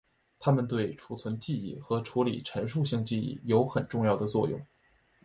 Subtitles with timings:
[0.39, 4.59] 它们对储存记忆和处理陈述性记忆有重要的作用。